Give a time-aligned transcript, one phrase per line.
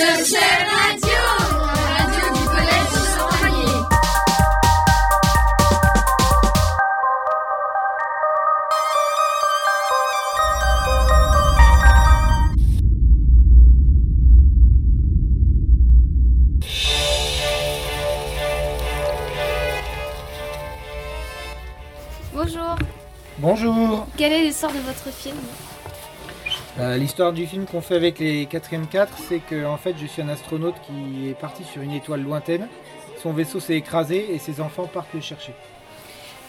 [0.00, 0.38] Radio,
[1.58, 3.82] radio du collège Saint-Vallier.
[22.32, 22.76] Bonjour,
[23.38, 24.06] Bonjour.
[24.16, 25.34] Quelle est l'histoire de votre film?
[26.80, 30.06] Euh, L'histoire du film qu'on fait avec les 4ème 4, c'est que en fait je
[30.06, 32.68] suis un astronaute qui est parti sur une étoile lointaine.
[33.20, 35.52] Son vaisseau s'est écrasé et ses enfants partent le chercher.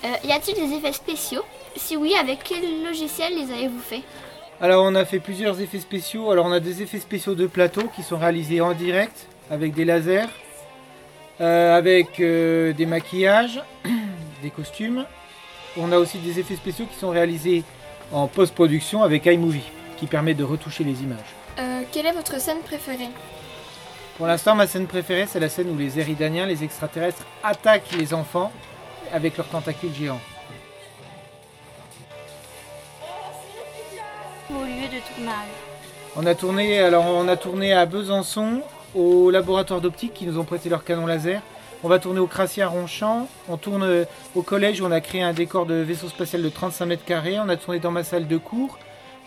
[0.04, 1.42] Euh, y a-t-il des effets spéciaux?
[1.76, 4.02] Si oui, avec quel logiciel les avez-vous fait
[4.62, 6.30] Alors on a fait plusieurs effets spéciaux.
[6.30, 9.84] Alors on a des effets spéciaux de plateau qui sont réalisés en direct avec des
[9.84, 10.30] lasers,
[11.42, 13.64] euh, avec des maquillages,
[14.44, 15.06] des costumes.
[15.76, 17.64] On a aussi des effets spéciaux qui sont réalisés
[18.12, 21.18] en post-production avec iMovie qui permet de retoucher les images.
[21.60, 23.10] Euh, Quelle est votre scène préférée
[24.18, 28.14] Pour l'instant, ma scène préférée, c'est la scène où les Eridaniens, les extraterrestres, attaquent les
[28.14, 28.52] enfants
[29.12, 30.22] avec leurs tentacules géants.
[34.50, 35.50] Au lieu de tournage.
[36.16, 38.62] On a tourné, alors on a tourné à Besançon,
[38.96, 41.42] au laboratoire d'optique qui nous ont prêté leur canon laser.
[41.84, 43.28] On va tourner au Crassier à Ronchamp.
[43.48, 46.50] On tourne euh, au collège où on a créé un décor de vaisseau spatial de
[46.50, 47.40] 35 mètres carrés.
[47.40, 48.78] On a tourné dans ma salle de cours.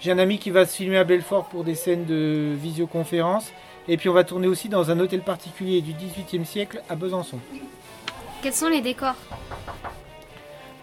[0.03, 3.53] J'ai un ami qui va se filmer à Belfort pour des scènes de visioconférence.
[3.87, 7.39] Et puis on va tourner aussi dans un hôtel particulier du 18e siècle à Besançon.
[8.43, 9.15] Quels sont les décors?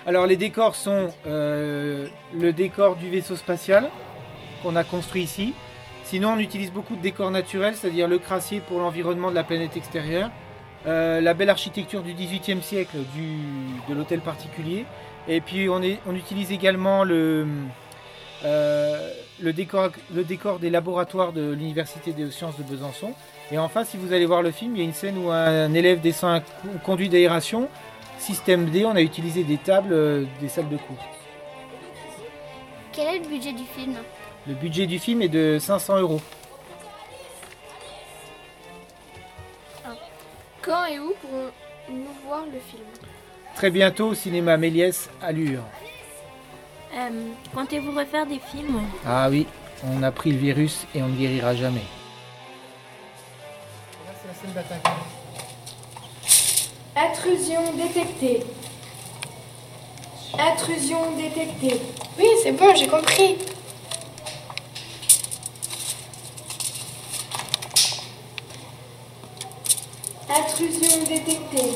[0.05, 3.89] Alors les décors sont euh, le décor du vaisseau spatial
[4.63, 5.53] qu'on a construit ici.
[6.05, 9.75] Sinon on utilise beaucoup de décors naturels, c'est-à-dire le crassier pour l'environnement de la planète
[9.75, 10.31] extérieure,
[10.87, 13.37] euh, la belle architecture du XVIIIe siècle du,
[13.89, 14.85] de l'hôtel particulier,
[15.27, 17.45] et puis on, est- on utilise également le,
[18.45, 23.13] euh, le, décor, le décor des laboratoires de l'Université des sciences de Besançon.
[23.51, 25.73] Et enfin, si vous allez voir le film, il y a une scène où un
[25.73, 27.67] élève descend un co- conduit d'aération
[28.19, 30.97] Système D, on a utilisé des tables euh, des salles de cours.
[32.91, 33.95] Quel est le budget du film?
[34.45, 36.19] Le budget du film est de 500 euros.
[40.61, 42.83] Quand et où pourrons-nous voir le film?
[43.55, 45.63] Très bientôt au cinéma Méliès à Lure.
[46.93, 47.09] Euh,
[47.53, 49.45] Comptez-vous refaire des films Ah oui,
[49.85, 51.83] on a pris le virus et on ne guérira jamais.
[56.95, 58.43] Intrusion détectée.
[60.37, 61.81] Intrusion détectée.
[62.17, 63.37] Oui, c'est bon, j'ai compris.
[70.29, 71.71] Intrusion détectée.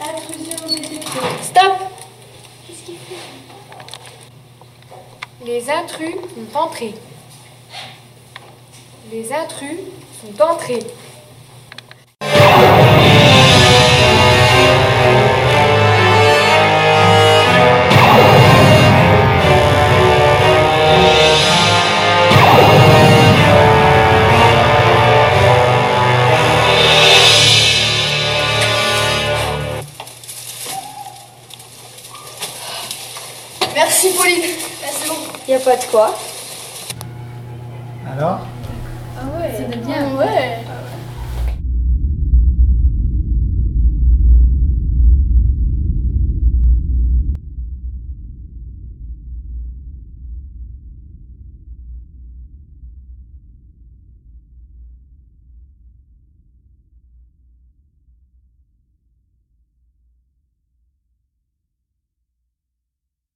[0.00, 1.20] Intrusion détectée.
[1.42, 1.72] Stop
[2.66, 3.14] Qu'est-ce qu'il fait
[5.46, 6.94] Les intrus sont entrés.
[9.10, 9.78] Les intrus
[10.20, 10.86] sont entrés.
[34.10, 34.42] Merci Pauline.
[35.08, 35.38] Beaucoup.
[35.48, 36.14] Y a pas de quoi.
[38.12, 38.40] Alors?
[39.56, 40.14] C'est bien.
[40.16, 40.58] Ouais.